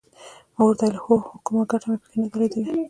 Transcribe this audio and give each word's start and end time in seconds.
ما 0.55 0.61
ورته 0.65 0.83
وویل 0.85 0.97
هو 1.03 1.13
خو 1.25 1.33
کومه 1.45 1.63
ګټه 1.71 1.85
مې 1.89 1.97
پکې 2.01 2.17
نه 2.21 2.27
ده 2.31 2.35
لیدلې. 2.39 2.71